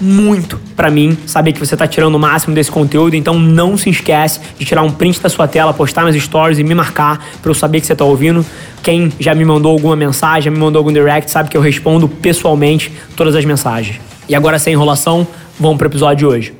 muito 0.00 0.58
para 0.74 0.90
mim 0.90 1.16
saber 1.26 1.52
que 1.52 1.58
você 1.58 1.74
está 1.74 1.86
tirando 1.86 2.14
o 2.14 2.18
máximo 2.18 2.54
desse 2.54 2.70
conteúdo, 2.70 3.14
então 3.14 3.38
não 3.38 3.76
se 3.76 3.90
esquece 3.90 4.40
de 4.58 4.64
tirar 4.64 4.82
um 4.82 4.90
print 4.90 5.20
da 5.20 5.28
sua 5.28 5.46
tela, 5.46 5.74
postar 5.74 6.04
nas 6.04 6.16
stories 6.16 6.58
e 6.58 6.64
me 6.64 6.74
marcar 6.74 7.24
para 7.42 7.50
eu 7.50 7.54
saber 7.54 7.80
que 7.80 7.86
você 7.86 7.92
está 7.92 8.04
ouvindo. 8.04 8.44
Quem 8.82 9.12
já 9.20 9.34
me 9.34 9.44
mandou 9.44 9.72
alguma 9.72 9.94
mensagem, 9.94 10.44
já 10.44 10.50
me 10.50 10.58
mandou 10.58 10.80
algum 10.80 10.92
direct, 10.92 11.30
sabe 11.30 11.50
que 11.50 11.56
eu 11.56 11.60
respondo 11.60 12.08
pessoalmente 12.08 12.92
todas 13.16 13.34
as 13.34 13.44
mensagens. 13.44 14.00
E 14.28 14.34
agora, 14.34 14.58
sem 14.58 14.72
enrolação, 14.72 15.26
vamos 15.58 15.76
pro 15.76 15.88
episódio 15.88 16.16
de 16.16 16.26
hoje. 16.26 16.54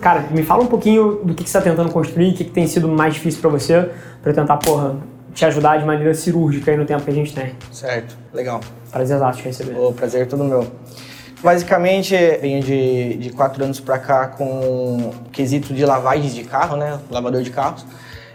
Cara, 0.00 0.26
me 0.30 0.42
fala 0.42 0.62
um 0.62 0.66
pouquinho 0.66 1.20
do 1.24 1.34
que, 1.34 1.42
você 1.42 1.58
está 1.58 1.60
tentando 1.60 1.90
construir, 1.90 2.30
o 2.30 2.34
que, 2.34 2.44
que 2.44 2.50
tem 2.50 2.66
sido 2.66 2.88
mais 2.88 3.14
difícil 3.14 3.40
para 3.40 3.50
você, 3.50 3.88
para 4.22 4.32
tentar, 4.32 4.56
porra, 4.56 4.96
te 5.32 5.44
ajudar 5.44 5.76
de 5.76 5.84
maneira 5.84 6.12
cirúrgica 6.14 6.70
aí 6.70 6.76
no 6.76 6.84
tempo 6.84 7.02
que 7.02 7.10
a 7.10 7.14
gente 7.14 7.34
tem. 7.34 7.52
Certo, 7.70 8.16
legal. 8.34 8.60
Prazer 8.90 9.18
te 9.32 9.42
receber. 9.42 9.76
O 9.78 9.92
prazer 9.92 10.22
é 10.22 10.24
todo 10.24 10.44
meu. 10.44 10.66
Basicamente, 11.42 12.14
venho 12.40 12.62
de, 12.62 13.14
de 13.14 13.30
quatro 13.30 13.64
anos 13.64 13.80
para 13.80 13.98
cá 13.98 14.26
com 14.28 15.10
quesito 15.32 15.72
de 15.72 15.84
lavagem 15.86 16.30
de 16.30 16.44
carro, 16.44 16.76
né? 16.76 16.98
Lavador 17.10 17.42
de 17.42 17.50
carros. 17.50 17.84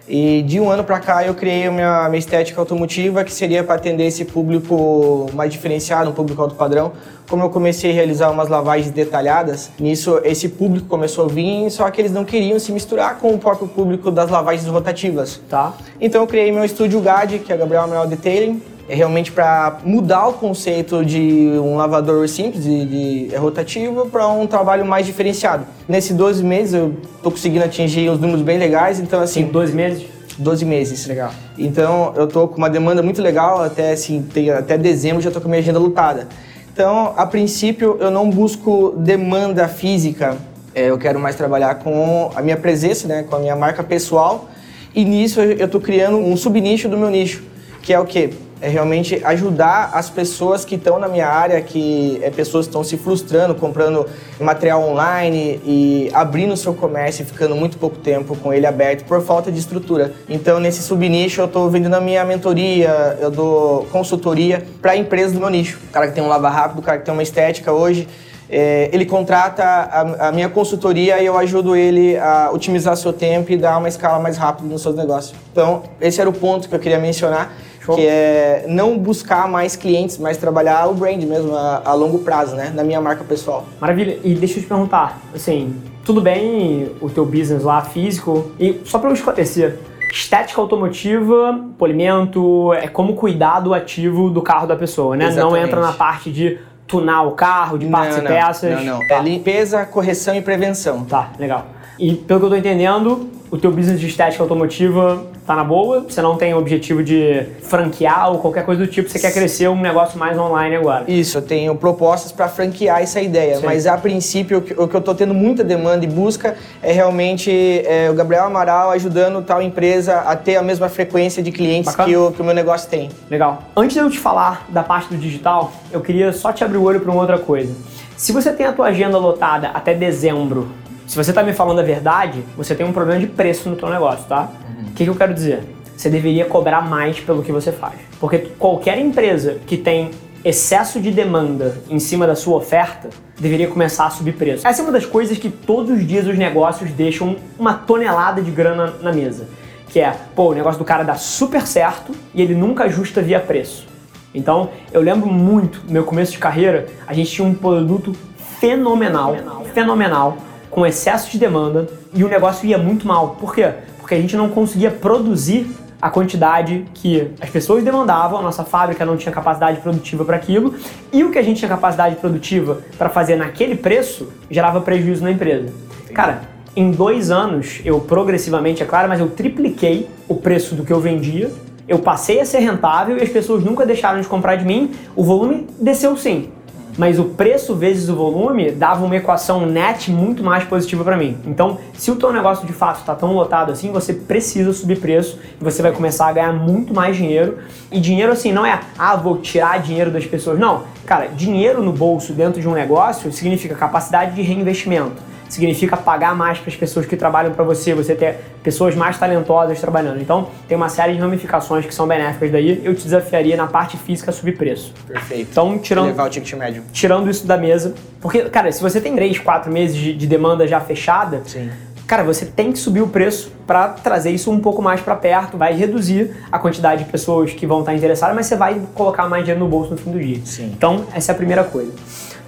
E 0.07 0.43
de 0.43 0.59
um 0.59 0.69
ano 0.69 0.83
para 0.83 0.99
cá 0.99 1.25
eu 1.25 1.33
criei 1.33 1.65
a 1.65 1.71
minha, 1.71 2.07
minha 2.09 2.19
estética 2.19 2.61
automotiva, 2.61 3.23
que 3.23 3.31
seria 3.31 3.63
para 3.63 3.75
atender 3.75 4.05
esse 4.05 4.23
público 4.23 5.27
mais 5.33 5.51
diferenciado, 5.51 6.11
um 6.11 6.13
público 6.13 6.41
alto 6.41 6.55
padrão. 6.55 6.93
Como 7.27 7.43
eu 7.43 7.49
comecei 7.49 7.89
a 7.89 7.93
realizar 7.93 8.29
umas 8.29 8.47
lavagens 8.47 8.91
detalhadas, 8.91 9.71
nisso 9.79 10.21
esse 10.23 10.47
público 10.47 10.87
começou 10.87 11.25
a 11.25 11.27
vir, 11.27 11.71
só 11.71 11.90
que 11.90 11.99
eles 11.99 12.12
não 12.12 12.23
queriam 12.23 12.59
se 12.59 12.71
misturar 12.71 13.17
com 13.17 13.34
o 13.34 13.40
próprio 13.40 13.67
público 13.67 14.12
das 14.12 14.29
lavagens 14.29 14.67
rotativas. 14.67 15.41
Tá. 15.49 15.73
Então 15.99 16.21
eu 16.21 16.27
criei 16.27 16.51
meu 16.51 16.63
estúdio 16.63 17.01
GAD, 17.01 17.40
que 17.40 17.51
é 17.51 17.57
Gabriel 17.57 17.84
Amaral 17.84 18.05
Detailing, 18.05 18.62
é 18.87 18.95
realmente 18.95 19.31
para 19.31 19.79
mudar 19.83 20.27
o 20.27 20.33
conceito 20.33 21.03
de 21.03 21.49
um 21.59 21.75
lavador 21.75 22.27
simples, 22.29 22.63
de, 22.63 22.85
de 22.85 23.35
é 23.35 23.37
rotativo, 23.37 24.07
para 24.07 24.27
um 24.27 24.45
trabalho 24.45 24.85
mais 24.85 25.05
diferenciado. 25.05 25.65
Nesses 25.87 26.15
12 26.15 26.43
meses 26.43 26.73
eu 26.73 26.93
tô 27.23 27.31
conseguindo 27.31 27.65
atingir 27.65 28.09
uns 28.09 28.19
números 28.19 28.43
bem 28.43 28.57
legais, 28.57 28.99
então 28.99 29.21
assim... 29.21 29.41
Em 29.41 29.47
12 29.47 29.73
meses? 29.73 30.05
12 30.37 30.65
meses. 30.65 31.07
Legal. 31.07 31.31
Então 31.57 32.13
eu 32.15 32.27
tô 32.27 32.47
com 32.47 32.57
uma 32.57 32.69
demanda 32.69 33.01
muito 33.01 33.21
legal, 33.21 33.63
até 33.63 33.91
assim, 33.91 34.21
tem, 34.21 34.49
até 34.51 34.77
dezembro 34.77 35.21
já 35.21 35.31
tô 35.31 35.39
com 35.41 35.47
a 35.47 35.49
minha 35.49 35.61
agenda 35.61 35.79
lutada. 35.79 36.27
Então, 36.71 37.13
a 37.15 37.25
princípio, 37.25 37.97
eu 38.01 38.11
não 38.11 38.29
busco 38.29 38.93
demanda 38.97 39.65
física, 39.65 40.37
é, 40.73 40.89
eu 40.89 40.97
quero 40.97 41.17
mais 41.17 41.37
trabalhar 41.37 41.75
com 41.75 42.29
a 42.35 42.41
minha 42.41 42.57
presença, 42.57 43.07
né, 43.07 43.23
com 43.23 43.37
a 43.37 43.39
minha 43.39 43.55
marca 43.55 43.81
pessoal, 43.81 44.49
e 44.93 45.05
nisso 45.05 45.39
eu 45.39 45.69
tô 45.69 45.79
criando 45.79 46.17
um 46.17 46.35
subnicho 46.35 46.89
do 46.89 46.97
meu 46.97 47.09
nicho, 47.09 47.43
que 47.81 47.93
é 47.93 47.99
o 47.99 48.05
quê? 48.05 48.31
É 48.66 48.68
realmente 48.68 49.21
ajudar 49.24 49.91
as 49.94 50.10
pessoas 50.10 50.66
que 50.66 50.74
estão 50.74 50.98
na 50.98 51.08
minha 51.08 51.27
área, 51.27 51.62
que 51.62 52.20
é 52.24 52.32
pessoas 52.32 52.66
estão 52.66 52.84
se 52.84 52.98
frustrando, 52.98 53.54
comprando 53.54 54.08
material 54.40 54.82
online 54.82 55.62
e 55.63 56.10
abrindo 56.12 56.58
seu 56.58 56.74
comércio 56.74 57.21
e 57.21 57.26
ficando 57.26 57.55
muito 57.55 57.77
pouco 57.77 57.98
tempo 57.98 58.36
com 58.36 58.52
ele 58.52 58.66
aberto 58.66 59.05
por 59.05 59.21
falta 59.21 59.52
de 59.52 59.60
estrutura. 59.60 60.13
Então, 60.27 60.60
nesse 60.60 60.82
subnicho, 60.82 61.41
eu 61.41 61.46
estou 61.46 61.70
vendendo 61.70 61.93
a 61.93 62.02
minha 62.02 62.26
mentoria, 62.26 63.20
eu 63.21 63.30
dou 63.30 63.86
consultoria 63.91 64.66
para 64.81 64.97
empresas 64.97 65.34
do 65.34 65.40
meu 65.40 65.50
nicho. 65.50 65.80
O 65.88 65.91
cara 65.91 66.08
que 66.08 66.16
tem 66.16 66.24
um 66.24 66.28
lava 66.28 66.50
rápido, 66.50 66.80
o 66.80 66.81
cara 66.81 66.97
que 66.97 67.06
tem 67.06 67.13
uma 67.13 67.22
estética 67.22 67.72
hoje, 67.72 68.08
é, 68.50 68.90
ele 68.91 69.06
contrata 69.06 69.63
a, 69.63 70.30
a, 70.30 70.31
minha 70.31 70.50
consultoria 70.50 71.22
e 71.22 71.25
eu 71.28 71.38
ajudo 71.38 71.75
ele 71.75 72.18
a 72.18 72.50
otimizar 72.52 72.96
seu 72.97 73.13
tempo 73.13 73.52
e 73.52 73.58
dar 73.58 73.78
uma 73.78 73.88
escala 73.88 74.18
mais 74.18 74.38
rápida 74.38 74.68
nos 74.68 74.81
seus 74.81 74.96
negócios. 74.96 75.36
Então, 75.52 75.84
esse 76.02 76.20
era 76.20 76.30
o 76.30 76.34
ponto 76.34 76.68
que 76.68 76.74
eu 76.74 76.80
queria 76.80 77.00
mencionar. 77.00 77.54
Show. 77.85 77.96
que 77.96 78.06
é 78.06 78.66
não 78.68 78.97
buscar 78.97 79.47
mais 79.47 79.75
clientes, 79.75 80.18
mas 80.18 80.38
trabalhar 80.38 80.88
o 80.88 80.94
brand 80.94 81.22
mesmo 81.23 81.56
a, 81.56 81.84
a, 81.85 81.94
longo 81.94 82.19
prazo, 82.19 82.56
né, 82.56 82.72
na 82.73 82.84
minha 82.84 83.00
marca 83.00 83.23
pessoal. 83.23 83.66
Maravilha. 83.79 84.19
E 84.23 84.34
deixa 84.34 84.57
eu 84.57 84.63
te 84.63 84.68
perguntar, 84.68 85.22
assim, 85.34 85.75
tudo 86.03 86.19
bem 86.19 86.91
o 87.00 87.09
teu 87.09 87.25
business 87.25 87.63
lá 87.63 87.81
físico 87.81 88.51
e 88.59 88.81
só 88.85 88.97
para 88.97 89.09
eu 89.09 89.13
esclarecer, 89.13 89.78
estética 90.12 90.59
automotiva, 90.59 91.59
polimento, 91.78 92.74
é 92.74 92.88
como 92.88 93.13
cuidar 93.16 93.59
do 93.59 93.74
ativo 93.74 94.29
do 94.29 94.41
carro 94.41 94.66
da 94.66 94.75
pessoa, 94.75 95.16
né? 95.16 95.28
Exatamente. 95.28 95.51
Não 95.51 95.57
entra 95.57 95.81
na 95.81 95.91
parte 95.91 96.31
de 96.31 96.57
tunar 96.88 97.24
o 97.24 97.31
carro, 97.31 97.78
de 97.78 97.85
partes 97.88 98.18
não, 98.18 98.24
não, 98.24 98.31
e 98.31 98.34
peças. 98.34 98.72
Não, 98.72 99.00
não. 99.00 99.07
Tá. 99.07 99.16
É 99.16 99.22
limpeza, 99.22 99.85
correção 99.85 100.35
e 100.35 100.41
prevenção. 100.41 101.03
Tá, 101.03 101.31
legal. 101.38 101.66
E 102.00 102.13
pelo 102.13 102.40
que 102.40 102.45
eu 102.45 102.50
tô 102.50 102.56
entendendo, 102.56 103.29
o 103.51 103.57
teu 103.57 103.72
business 103.72 104.00
de 104.00 104.07
estética 104.07 104.44
automotiva 104.44 105.25
tá 105.45 105.56
na 105.56 105.63
boa, 105.63 106.01
você 106.01 106.22
não 106.22 106.35
tem 106.35 106.53
o 106.53 106.57
objetivo 106.57 107.03
de 107.03 107.45
franquear 107.61 108.31
ou 108.31 108.39
qualquer 108.39 108.66
coisa 108.66 108.85
do 108.85 108.88
tipo, 108.88 109.09
você 109.09 109.19
quer 109.19 109.31
crescer 109.31 109.67
um 109.67 109.79
negócio 109.79 110.17
mais 110.17 110.38
online 110.38 110.75
agora. 110.75 111.06
Isso, 111.07 111.38
eu 111.38 111.41
tenho 111.41 111.75
propostas 111.75 112.31
para 112.31 112.47
franquear 112.47 113.01
essa 113.01 113.22
ideia, 113.22 113.57
Sim. 113.57 113.66
mas 113.66 113.85
a 113.85 113.97
princípio 113.97 114.63
o 114.78 114.88
que 114.88 114.95
eu 114.95 115.01
tô 115.01 115.13
tendo 115.13 115.33
muita 115.33 115.63
demanda 115.63 116.03
e 116.03 116.07
busca 116.07 116.56
é 116.81 116.91
realmente 116.91 117.51
é, 117.85 118.09
o 118.09 118.16
Gabriel 118.16 118.45
Amaral 118.45 118.91
ajudando 118.91 119.41
tal 119.44 119.61
empresa 119.61 120.22
a 120.22 120.35
ter 120.35 120.56
a 120.56 120.63
mesma 120.63 120.89
frequência 120.89 121.44
de 121.44 121.51
clientes 121.51 121.95
que 121.95 122.16
o, 122.16 122.31
que 122.31 122.41
o 122.41 122.45
meu 122.45 122.53
negócio 122.53 122.89
tem. 122.89 123.09
Legal. 123.29 123.63
Antes 123.75 123.94
de 123.94 124.00
eu 124.00 124.09
te 124.09 124.17
falar 124.17 124.66
da 124.69 124.81
parte 124.81 125.09
do 125.09 125.17
digital, 125.17 125.72
eu 125.91 126.01
queria 126.01 126.33
só 126.33 126.51
te 126.51 126.63
abrir 126.63 126.77
o 126.77 126.83
olho 126.83 127.00
para 127.00 127.12
uma 127.12 127.22
outra 127.22 127.38
coisa. 127.38 127.73
Se 128.17 128.31
você 128.31 128.51
tem 128.51 128.66
a 128.66 128.72
tua 128.72 128.88
agenda 128.88 129.17
lotada 129.17 129.69
até 129.73 129.94
dezembro 129.94 130.69
se 131.08 131.16
você 131.16 131.32
está 131.32 131.44
me 131.44 131.54
falando 131.54 131.80
a 131.80 131.84
verdade, 131.84 132.44
você 132.58 132.74
tem 132.74 132.86
um 132.86 132.92
problema 132.92 133.20
de 133.20 133.28
preço 133.28 133.70
no 133.70 133.76
teu 133.76 133.90
negócio, 133.90 134.26
tá? 134.28 134.50
Uhum. 134.68 134.88
O 134.88 134.92
que, 134.94 135.04
que 135.04 135.10
eu 135.10 135.16
quero 135.16 135.34
dizer? 135.34 135.64
Você 135.96 136.10
deveria 136.10 136.46
cobrar 136.46 136.82
mais 136.82 137.20
pelo 137.20 137.44
que 137.44 137.52
você 137.52 137.72
faz. 137.72 137.96
Porque 138.20 138.40
qualquer 138.60 138.98
empresa 139.00 139.58
que 139.66 139.78
tem 139.78 140.12
excesso 140.44 141.00
de 141.00 141.12
demanda 141.12 141.78
em 141.90 142.00
cima 142.00 142.28
da 142.28 142.36
sua 142.36 142.58
oferta 142.58 143.10
deveria 143.40 143.68
começar 143.68 144.06
a 144.06 144.10
subir 144.10 144.34
preço. 144.34 144.68
Essa 144.68 144.82
é 144.82 144.84
uma 144.84 144.92
das 144.92 145.06
coisas 145.06 145.38
que 145.38 145.50
todos 145.50 145.92
os 145.92 146.06
dias 146.06 146.28
os 146.28 146.38
negócios 146.38 146.92
deixam 146.92 147.36
uma 147.58 147.74
tonelada 147.74 148.42
de 148.42 148.52
grana 148.52 148.94
na 149.02 149.12
mesa. 149.12 149.48
Que 149.90 150.00
é, 150.00 150.16
pô, 150.36 150.52
o 150.52 150.54
negócio 150.54 150.78
do 150.78 150.86
cara 150.86 151.04
dá 151.04 151.16
super 151.16 151.66
certo 151.66 152.14
e 152.34 152.42
ele 152.42 152.54
nunca 152.54 152.84
ajusta 152.84 153.22
via 153.22 153.40
preço. 153.40 153.88
Então, 154.34 154.70
eu 154.92 155.02
lembro 155.02 155.28
muito, 155.28 155.82
no 155.86 155.94
meu 155.94 156.04
começo 156.04 156.34
de 156.34 156.38
carreira, 156.38 156.88
a 157.08 157.14
gente 157.14 157.32
tinha 157.32 157.48
um 157.48 157.54
produto 157.54 158.14
fenomenal, 158.60 159.34
fenomenal, 159.34 159.66
fenomenal 159.74 160.38
com 160.75 160.86
excesso 160.86 161.31
de 161.31 161.40
demanda 161.40 161.88
e 162.13 162.22
o 162.22 162.28
negócio 162.28 162.68
ia 162.68 162.78
muito 162.78 163.08
mal. 163.08 163.38
Por 163.40 163.56
quê? 163.56 163.72
Porque 163.97 164.13
a 164.13 164.19
gente 164.19 164.36
não 164.36 164.50
conseguia 164.50 164.91
produzir 164.91 165.74
a 166.02 166.09
quantidade 166.09 166.84
que 166.94 167.31
as 167.40 167.50
pessoas 167.50 167.81
demandavam, 167.81 168.40
a 168.40 168.41
nossa 168.41 168.66
fábrica 168.66 169.06
não 169.06 169.16
tinha 169.16 169.31
capacidade 169.31 169.80
produtiva 169.80 170.25
para 170.25 170.36
aquilo, 170.36 170.75
e 171.13 171.24
o 171.24 171.31
que 171.31 171.40
a 171.40 171.41
gente 171.41 171.59
tinha 171.59 171.69
capacidade 171.69 172.18
produtiva 172.18 172.81
para 172.97 173.08
fazer 173.08 173.38
naquele 173.38 173.78
preço 173.78 174.28
gerava 174.52 174.81
prejuízo 174.81 175.24
na 175.24 175.31
empresa. 175.31 175.72
Cara, 176.13 176.41
em 176.75 176.92
dois 176.92 177.31
anos, 177.31 177.80
eu 177.86 178.02
progressivamente, 178.02 178.84
é 178.84 178.86
claro, 178.86 179.07
mas 179.07 179.22
eu 179.22 179.30
tripliquei 179.30 180.09
o 180.28 180.36
preço 180.36 180.75
do 180.75 180.84
que 180.84 180.92
eu 180.92 181.00
vendia, 181.00 181.50
eu 181.88 182.00
passei 182.00 182.42
a 182.42 182.46
ser 182.46 182.59
rentável 182.59 183.18
e 183.18 183.22
as 183.22 183.30
pessoas 183.30 183.63
nunca 183.63 183.86
deixaram 183.86 184.19
de 184.19 184.28
comprar 184.28 184.57
de 184.57 184.66
mim, 184.66 184.92
o 185.16 185.24
volume 185.24 185.68
desceu 185.80 186.18
sim 186.18 186.50
mas 186.97 187.19
o 187.19 187.25
preço 187.25 187.75
vezes 187.75 188.09
o 188.09 188.16
volume 188.16 188.72
dava 188.72 189.06
uma 189.06 189.16
equação 189.16 189.66
net 189.66 190.11
muito 190.11 190.44
mais 190.44 190.63
positiva 190.63 191.03
para 191.03 191.17
mim. 191.17 191.38
Então, 191.45 191.78
se 191.94 192.11
o 192.11 192.16
teu 192.16 192.31
negócio 192.31 192.66
de 192.66 192.73
fato 192.73 193.00
está 193.00 193.13
tão 193.16 193.33
lotado 193.33 193.72
assim, 193.72 193.91
você 193.91 194.13
precisa 194.13 194.72
subir 194.73 195.00
preço 195.00 195.39
e 195.59 195.63
você 195.63 195.81
vai 195.81 195.91
começar 195.91 196.28
a 196.28 196.33
ganhar 196.33 196.53
muito 196.53 196.94
mais 196.94 197.16
dinheiro. 197.16 197.57
E 197.91 198.00
dinheiro 198.00 198.31
assim 198.31 198.51
não 198.51 198.66
é, 198.66 198.79
ah, 198.97 199.16
vou 199.16 199.38
tirar 199.38 199.79
dinheiro 199.79 200.11
das 200.11 200.25
pessoas. 200.25 200.57
Não, 200.57 200.83
cara, 201.06 201.28
dinheiro 201.28 201.84
no 201.84 201.92
bolso 201.92 202.34
dentro 202.34 202.60
de 202.60 202.68
um 202.68 202.74
negócio 202.74 203.31
significa 203.31 203.75
capacidade 203.75 204.36
de 204.36 204.42
reinvestimento 204.42 205.36
significa 205.50 205.96
pagar 205.96 206.36
mais 206.36 206.60
para 206.60 206.69
as 206.69 206.75
pessoas 206.75 207.06
que 207.06 207.16
trabalham 207.16 207.54
para 207.54 207.63
você, 207.63 207.94
você 207.94 208.16
ter 208.16 208.40
pessoas 208.63 208.96
mais 208.96 209.18
talentosas 209.18 209.80
trabalhando. 209.80 210.22
Então, 210.22 210.50
tem 210.68 210.75
uma 210.75 210.90
série 210.90 211.13
de 211.13 211.19
ramificações 211.19 211.86
que 211.86 211.94
são 211.94 212.07
benéficas 212.07 212.52
daí. 212.52 212.81
Eu 212.84 212.96
te 212.96 213.04
desafiaria 213.04 213.56
na 213.56 213.68
parte 213.68 213.98
física 213.98 214.31
a 214.31 214.34
subir 214.34 214.57
preço. 214.57 214.94
Perfeito. 215.07 215.50
Então, 215.52 215.78
tirando, 215.78 216.07
Levar 216.07 216.28
o 216.28 216.30
ticket 216.30 216.54
médio. 216.54 216.84
tirando 216.92 217.30
isso 217.30 217.46
da 217.46 217.58
mesa, 217.58 217.94
porque, 218.19 218.42
cara, 218.50 218.72
se 218.72 218.81
você 218.81 219.00
tem 219.00 219.16
3, 219.16 219.40
4 219.40 219.72
meses 219.72 219.96
de, 219.96 220.13
de 220.13 220.28
demanda 220.28 220.68
já 220.68 220.80
fechada, 220.80 221.42
Sim 221.46 221.69
cara, 222.07 222.24
você 222.24 222.46
tem 222.46 222.72
que 222.72 222.80
subir 222.80 223.02
o 223.02 223.07
preço 223.07 223.52
para 223.66 223.90
trazer 223.90 224.31
isso 224.31 224.52
um 224.52 224.60
pouco 224.60 224.81
mais 224.81 225.02
para 225.02 225.16
perto, 225.16 225.57
vai 225.57 225.74
reduzir 225.74 226.36
a 226.52 226.60
quantidade 226.60 227.04
de 227.04 227.12
pessoas 227.12 227.54
que 227.54 227.66
vão 227.66 227.80
estar 227.80 227.94
interessadas, 227.94 228.36
mas 228.36 228.46
você 228.46 228.56
vai 228.56 228.81
colocar 228.94 229.28
mais 229.28 229.44
dinheiro 229.44 229.63
no 229.63 229.69
bolso 229.69 229.92
no 229.92 229.98
fim 229.98 230.12
do 230.12 230.19
dia. 230.19 230.42
Sim. 230.46 230.72
Então, 230.75 231.06
essa 231.13 231.31
é 231.31 231.34
a 231.34 231.38
primeira 231.38 231.63
coisa. 231.63 231.92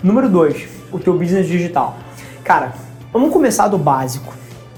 Número 0.04 0.30
dois, 0.30 0.68
o 0.92 1.00
teu 1.00 1.14
business 1.18 1.48
digital. 1.48 1.98
Cara, 2.44 2.74
Vamos 3.18 3.32
começar 3.32 3.68
do 3.68 3.78
básico. 3.78 4.34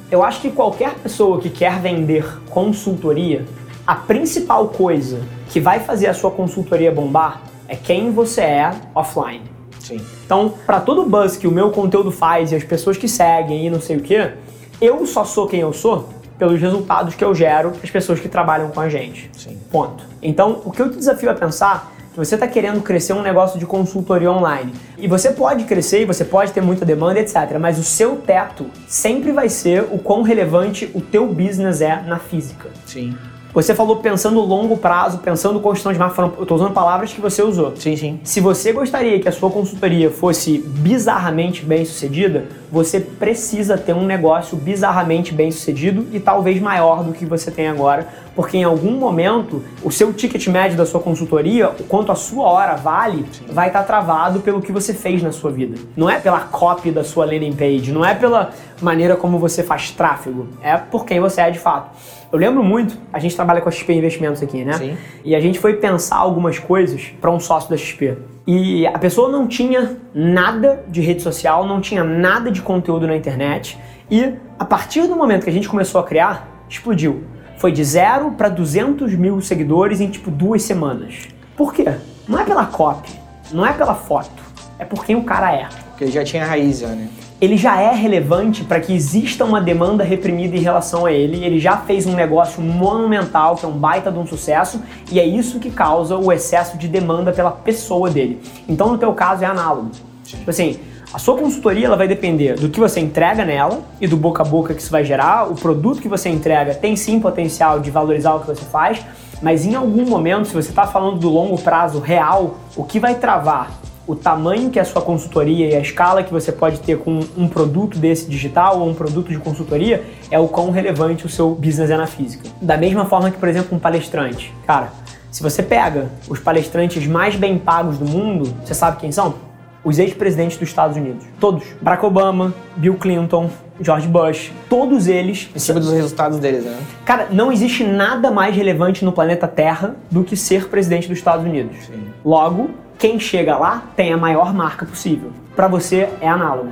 Eu 0.10 0.24
acho 0.24 0.40
que 0.40 0.52
qualquer 0.52 0.94
pessoa 0.96 1.42
que 1.42 1.50
quer 1.50 1.80
vender 1.80 2.25
consultoria, 2.50 3.44
a 3.86 3.96
principal 3.96 4.70
coisa 4.70 5.22
que 5.50 5.60
vai 5.60 5.80
fazer 5.80 6.08
a 6.08 6.14
sua 6.14 6.32
consultoria 6.32 6.92
bombar 6.92 7.42
é 7.68 7.75
quem 7.75 8.12
você 8.12 8.42
é 8.42 8.72
offline. 8.94 9.42
Sim. 9.80 10.00
Então, 10.24 10.54
para 10.66 10.80
todo 10.80 11.02
o 11.02 11.10
buzz 11.10 11.36
que 11.36 11.48
o 11.48 11.52
meu 11.52 11.72
conteúdo 11.72 12.12
faz 12.12 12.52
e 12.52 12.56
as 12.56 12.64
pessoas 12.64 12.98
que 12.98 13.08
seguem 13.08 13.66
e 13.66 13.70
não 13.70 13.82
sei 13.82 13.98
o 13.98 14.02
que, 14.02 14.32
eu 14.81 15.06
só 15.06 15.24
sou 15.24 15.48
quem 15.48 15.60
eu 15.60 15.74
sou 15.74 16.10
pelos 16.38 16.60
resultados 16.60 17.16
que 17.16 17.24
eu 17.24 17.36
gero 17.36 17.72
para 17.72 17.84
as 17.84 17.90
pessoas 17.90 18.20
que 18.20 18.30
trabalham 18.30 18.70
com 18.70 18.80
a 18.80 18.88
gente. 18.88 19.30
Sim. 19.38 19.58
Ponto. 19.70 20.06
Então, 20.22 20.62
o 20.64 20.72
que 20.72 20.81
eu 20.81 20.90
te 20.90 20.98
desafio 20.98 21.30
a 21.30 21.34
pensar 21.34 21.92
é 21.98 22.12
que 22.12 22.18
você 22.18 22.36
está 22.36 22.48
querendo 22.48 22.81
crescer 22.81 23.14
um 23.14 23.22
negócio 23.22 23.60
de 23.60 23.66
consultoria 23.66 24.31
online. 24.31 24.74
E 24.98 25.08
você 25.08 25.31
pode 25.31 25.66
crescer, 25.66 26.02
e 26.02 26.06
você 26.06 26.24
pode 26.24 26.54
ter 26.54 26.62
muita 26.62 26.86
demanda, 26.86 27.20
etc. 27.20 27.58
Mas 27.60 27.78
o 27.78 27.84
seu 27.84 28.16
teto 28.16 28.68
sempre 28.88 29.34
vai 29.34 29.50
ser 29.50 29.84
o 29.92 30.00
quão 30.00 30.22
relevante 30.22 30.90
o 30.96 31.02
teu 31.02 31.28
business 31.28 31.82
é 31.82 32.02
na 32.02 32.18
física. 32.18 32.70
Sim. 32.86 33.16
Você 33.52 33.74
falou 33.74 33.98
pensando 33.98 34.40
longo 34.42 34.78
prazo, 34.78 35.18
pensando 35.18 35.60
construção 35.60 35.92
de 35.92 35.98
marca, 35.98 36.22
eu 36.22 36.44
estou 36.44 36.56
usando 36.56 36.72
palavras 36.72 37.12
que 37.12 37.20
você 37.20 37.42
usou. 37.42 37.75
Sim, 37.75 37.98
sim. 37.98 38.20
Se 38.24 38.40
você 38.40 38.72
gostaria 38.72 39.20
que 39.20 39.28
a 39.28 39.32
sua 39.32 39.50
consultoria 39.50 40.12
fosse 40.12 40.60
bizarramente 40.60 41.66
bem 41.66 41.84
sucedida, 41.84 42.46
você 42.71 43.00
precisa 43.00 43.77
ter 43.77 43.94
um 43.94 44.06
negócio 44.06 44.56
bizarramente 44.56 45.33
bem 45.33 45.51
sucedido 45.51 46.06
e 46.12 46.19
talvez 46.19 46.62
maior 46.62 47.04
do 47.04 47.13
que 47.13 47.25
você 47.25 47.50
tem 47.50 47.68
agora, 47.68 48.07
porque 48.36 48.57
em 48.57 48.63
algum 48.63 48.92
momento 48.92 49.63
o 49.83 49.92
seu 49.92 50.13
ticket 50.13 50.48
médio 50.48 50.77
da 50.77 50.86
sua 50.86 51.00
consultoria, 51.00 51.69
o 51.69 51.83
quanto 51.83 52.12
a 52.12 52.16
sua 52.16 52.45
hora 52.45 52.75
vale, 52.75 53.25
vai 53.50 53.68
estar 53.68 53.80
tá 53.80 53.86
travado 53.86 54.39
pelo 54.42 54.62
que 54.62 54.71
você 54.71 54.94
fez 54.94 55.21
na 55.21 55.31
sua 55.31 55.51
vida. 55.51 55.77
Não 55.95 56.10
é 56.10 56.19
pela 56.19 56.39
copy 56.39 56.92
da 56.92 57.04
sua 57.04 57.25
landing 57.25 57.54
page, 57.54 57.92
não 57.92 58.06
é 58.06 58.13
pela 58.13 58.51
maneira 58.81 59.15
como 59.15 59.39
você 59.39 59.63
faz 59.63 59.92
tráfego, 59.92 60.48
é 60.62 60.77
por 60.77 61.06
quem 61.06 61.19
você 61.19 61.42
é 61.42 61.51
de 61.51 61.60
fato. 61.60 61.89
Eu 62.31 62.38
lembro 62.38 62.63
muito, 62.63 62.95
a 63.12 63.18
gente 63.18 63.36
trabalha 63.36 63.60
com 63.60 63.69
a 63.69 63.72
XP 63.72 63.92
Investimentos 63.92 64.42
aqui, 64.44 64.63
né? 64.63 64.74
Sim. 64.74 64.98
E 65.25 65.36
a 65.36 65.42
gente 65.42 65.57
foi 65.57 65.74
pensar 65.74 66.18
algumas 66.18 66.60
coisas 66.60 67.12
para 67.19 67.31
um 67.31 67.39
sócio 67.39 67.69
da 67.69 67.75
XP. 67.75 68.15
E 68.47 68.88
a 68.88 68.97
pessoa 68.97 69.30
não 69.30 69.47
tinha 69.47 69.97
nada 70.13 70.83
de 70.88 71.01
rede 71.01 71.21
social, 71.21 71.68
não 71.68 71.81
tinha 71.81 72.03
nada 72.03 72.51
de 72.51 72.62
conteúdo 72.62 73.06
na 73.06 73.15
internet. 73.15 73.77
E 74.09 74.33
a 74.57 74.65
partir 74.65 75.07
do 75.07 75.15
momento 75.15 75.44
que 75.44 75.50
a 75.50 75.53
gente 75.53 75.69
começou 75.69 76.01
a 76.01 76.03
criar, 76.03 76.65
explodiu. 76.68 77.24
Foi 77.57 77.71
de 77.71 77.83
zero 77.83 78.31
para 78.31 78.50
200 78.50 79.13
mil 79.15 79.41
seguidores 79.41 80.00
em 80.01 80.09
tipo 80.09 80.31
duas 80.31 80.63
semanas. 80.63 81.27
Por 81.56 81.74
quê? 81.74 81.94
Não 82.27 82.39
é 82.39 82.45
pela 82.45 82.65
copy, 82.65 83.12
não 83.51 83.65
é 83.65 83.74
pela 83.74 83.94
foto, 83.94 84.41
é 84.77 84.86
por 84.86 85.03
quem 85.06 85.15
o 85.15 85.24
cara 85.24 85.53
é. 85.53 85.68
Porque 85.89 86.07
já 86.07 86.24
tinha 86.24 86.45
raiz, 86.45 86.81
né? 86.81 87.09
Ele 87.41 87.56
já 87.56 87.80
é 87.80 87.94
relevante 87.94 88.65
para 88.65 88.81
que 88.81 88.94
exista 88.94 89.45
uma 89.45 89.62
demanda 89.62 90.03
reprimida 90.03 90.57
em 90.57 90.59
relação 90.59 91.06
a 91.06 91.12
ele. 91.12 91.44
Ele 91.44 91.57
já 91.57 91.77
fez 91.77 92.06
um 92.06 92.13
negócio 92.13 92.62
monumental, 92.62 93.56
que 93.56 93.65
é 93.65 93.68
um 93.68 93.77
baita 93.77 94.12
de 94.12 94.19
um 94.19 94.27
sucesso, 94.27 94.81
e 95.09 95.19
é 95.19 95.25
isso 95.25 95.59
que 95.59 95.71
causa 95.71 96.18
o 96.18 96.31
excesso 96.33 96.77
de 96.77 96.88
demanda 96.88 97.31
pela 97.31 97.51
pessoa 97.51 98.09
dele. 98.09 98.41
Então, 98.68 98.89
no 98.91 98.97
teu 98.97 99.13
caso, 99.13 99.44
é 99.44 99.47
análogo. 99.47 99.91
Tipo 100.25 100.50
assim, 100.50 100.80
a 101.13 101.18
sua 101.18 101.38
consultoria 101.38 101.88
ela 101.88 101.95
vai 101.95 102.07
depender 102.07 102.56
do 102.56 102.69
que 102.69 102.80
você 102.80 103.00
entrega 103.00 103.45
nela 103.45 103.81
e 104.01 104.07
do 104.07 104.18
boca 104.18 104.44
a 104.44 104.45
boca 104.45 104.74
que 104.74 104.81
isso 104.81 104.91
vai 104.91 105.06
gerar. 105.06 105.50
O 105.50 105.56
produto 105.56 106.01
que 106.01 106.09
você 106.09 106.30
entrega 106.30 106.75
tem 106.75 106.95
sim 106.97 107.21
potencial 107.21 107.80
de 107.80 107.89
valorizar 107.89 108.36
o 108.36 108.41
que 108.41 108.47
você 108.47 108.65
faz, 108.65 109.03
mas 109.41 109.65
em 109.65 109.75
algum 109.75 110.06
momento, 110.06 110.50
se 110.50 110.53
você 110.53 110.69
está 110.69 110.86
falando 110.86 111.18
do 111.18 111.30
longo 111.30 111.57
prazo 111.57 112.00
real, 112.00 112.57
o 112.75 112.83
que 112.83 113.00
vai 113.00 113.15
travar 113.15 113.71
o 114.10 114.16
tamanho 114.16 114.72
que 114.72 114.80
é 114.80 114.82
a 114.82 114.86
sua 114.86 115.04
consultoria 115.04 115.70
e 115.70 115.76
a 115.76 115.80
escala 115.80 116.24
que 116.24 116.32
você 116.32 116.52
pode 116.52 116.80
ter 116.80 116.98
com 116.98 117.20
um 117.38 117.48
produto 117.48 118.00
desse 118.00 118.28
digital 118.28 118.80
ou 118.80 118.90
um 118.90 118.94
produto 118.96 119.30
de 119.30 119.38
consultoria 119.38 120.04
é 120.32 120.40
o 120.40 120.48
quão 120.48 120.72
relevante 120.72 121.28
o 121.28 121.30
seu 121.30 121.52
business 121.52 121.92
é 121.92 121.96
na 121.96 122.08
física. 122.08 122.50
Da 122.60 122.76
mesma 122.76 123.06
forma 123.06 123.30
que, 123.30 123.38
por 123.38 123.48
exemplo, 123.48 123.78
um 123.78 123.80
palestrante. 123.80 124.52
Cara, 124.66 124.90
se 125.30 125.44
você 125.44 125.62
pega 125.62 126.10
os 126.28 126.40
palestrantes 126.40 127.06
mais 127.06 127.36
bem 127.36 127.60
pagos 127.60 128.00
do 128.00 128.06
mundo, 128.06 128.52
você 128.66 128.74
sabe 128.74 128.98
quem 128.98 129.12
são? 129.12 129.36
Os 129.84 130.00
ex-presidentes 130.00 130.58
dos 130.58 130.70
Estados 130.70 130.98
Unidos. 130.98 131.24
Todos. 131.40 131.64
Barack 131.80 132.04
Obama, 132.04 132.52
Bill 132.76 132.96
Clinton, 132.96 133.48
George 133.80 134.08
Bush, 134.08 134.52
todos 134.68 135.08
eles. 135.08 135.52
Em 135.56 135.60
cima 135.60 135.80
dos 135.80 135.94
resultados 135.94 136.40
deles, 136.40 136.66
né? 136.66 136.80
Cara, 137.06 137.28
não 137.30 137.52
existe 137.52 137.84
nada 137.84 138.32
mais 138.32 138.56
relevante 138.56 139.06
no 139.06 139.12
planeta 139.12 139.48
Terra 139.48 139.96
do 140.10 140.24
que 140.24 140.36
ser 140.36 140.68
presidente 140.68 141.08
dos 141.08 141.20
Estados 141.20 141.46
Unidos. 141.46 141.78
Sim. 141.86 142.08
Logo, 142.26 142.72
quem 143.00 143.18
chega 143.18 143.57
lá 143.57 143.86
tem 143.96 144.12
a 144.12 144.18
maior 144.18 144.54
marca 144.54 144.86
possível. 144.86 145.31
Para 145.56 145.69
você 145.69 146.10
é 146.19 146.28
análogo. 146.28 146.69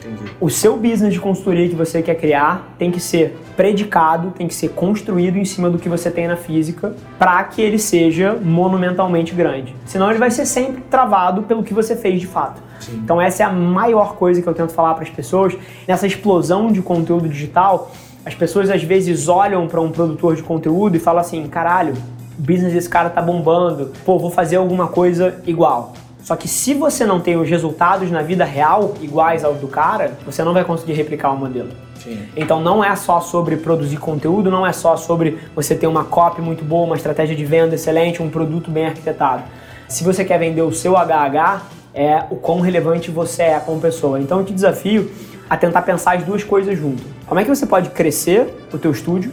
Entendi. 0.00 0.32
O 0.40 0.50
seu 0.50 0.76
business 0.76 1.12
de 1.12 1.20
consultoria 1.20 1.68
que 1.68 1.76
você 1.76 2.02
quer 2.02 2.16
criar 2.16 2.74
tem 2.76 2.90
que 2.90 2.98
ser 2.98 3.38
predicado, 3.56 4.32
tem 4.32 4.48
que 4.48 4.54
ser 4.54 4.70
construído 4.70 5.36
em 5.36 5.44
cima 5.44 5.70
do 5.70 5.78
que 5.78 5.88
você 5.88 6.10
tem 6.10 6.26
na 6.26 6.36
física 6.36 6.94
para 7.18 7.44
que 7.44 7.62
ele 7.62 7.78
seja 7.78 8.36
monumentalmente 8.42 9.32
grande. 9.32 9.72
Senão 9.86 10.10
ele 10.10 10.18
vai 10.18 10.32
ser 10.32 10.44
sempre 10.44 10.82
travado 10.90 11.42
pelo 11.42 11.62
que 11.62 11.72
você 11.72 11.94
fez 11.94 12.20
de 12.20 12.26
fato. 12.26 12.60
Sim. 12.80 13.00
Então 13.04 13.20
essa 13.20 13.44
é 13.44 13.46
a 13.46 13.52
maior 13.52 14.16
coisa 14.16 14.42
que 14.42 14.48
eu 14.48 14.54
tento 14.54 14.72
falar 14.72 14.94
para 14.94 15.04
as 15.04 15.10
pessoas 15.10 15.56
nessa 15.86 16.06
explosão 16.06 16.72
de 16.72 16.82
conteúdo 16.82 17.28
digital. 17.28 17.92
As 18.26 18.34
pessoas 18.34 18.70
às 18.70 18.82
vezes 18.82 19.28
olham 19.28 19.68
para 19.68 19.80
um 19.80 19.92
produtor 19.92 20.34
de 20.34 20.42
conteúdo 20.42 20.96
e 20.96 20.98
falam 20.98 21.20
assim: 21.20 21.46
caralho, 21.46 21.94
o 22.40 22.42
business 22.42 22.72
desse 22.72 22.88
cara 22.88 23.10
tá 23.10 23.20
bombando, 23.20 23.92
pô, 24.02 24.18
vou 24.18 24.30
fazer 24.30 24.56
alguma 24.56 24.88
coisa 24.88 25.34
igual. 25.46 25.92
Só 26.22 26.34
que 26.34 26.48
se 26.48 26.72
você 26.72 27.04
não 27.04 27.20
tem 27.20 27.36
os 27.36 27.48
resultados 27.48 28.10
na 28.10 28.22
vida 28.22 28.44
real 28.44 28.94
iguais 29.02 29.44
aos 29.44 29.58
do 29.58 29.68
cara, 29.68 30.12
você 30.24 30.42
não 30.42 30.54
vai 30.54 30.64
conseguir 30.64 30.94
replicar 30.94 31.32
o 31.32 31.36
modelo. 31.36 31.68
Sim. 32.02 32.18
Então 32.34 32.60
não 32.62 32.82
é 32.82 32.96
só 32.96 33.20
sobre 33.20 33.58
produzir 33.58 33.98
conteúdo, 33.98 34.50
não 34.50 34.66
é 34.66 34.72
só 34.72 34.96
sobre 34.96 35.38
você 35.54 35.74
ter 35.74 35.86
uma 35.86 36.04
copy 36.04 36.40
muito 36.40 36.64
boa, 36.64 36.86
uma 36.86 36.96
estratégia 36.96 37.36
de 37.36 37.44
venda 37.44 37.74
excelente, 37.74 38.22
um 38.22 38.30
produto 38.30 38.70
bem 38.70 38.86
arquitetado. 38.86 39.42
Se 39.86 40.02
você 40.02 40.24
quer 40.24 40.38
vender 40.38 40.62
o 40.62 40.72
seu 40.72 40.94
HH, 40.96 41.62
é 41.92 42.24
o 42.30 42.36
quão 42.36 42.60
relevante 42.60 43.10
você 43.10 43.42
é 43.42 43.60
como 43.60 43.80
pessoa. 43.80 44.18
Então 44.18 44.38
eu 44.38 44.46
te 44.46 44.54
desafio 44.54 45.10
a 45.48 45.58
tentar 45.58 45.82
pensar 45.82 46.16
as 46.16 46.24
duas 46.24 46.42
coisas 46.42 46.78
junto. 46.78 47.02
Como 47.26 47.38
é 47.38 47.44
que 47.44 47.50
você 47.50 47.66
pode 47.66 47.90
crescer 47.90 48.46
o 48.72 48.78
teu 48.78 48.92
estúdio 48.92 49.30